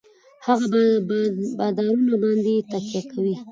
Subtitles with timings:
[0.45, 0.83] هـغـه
[1.57, 3.35] بـادارنـو بـانـدې يـې تکيـه کـوي.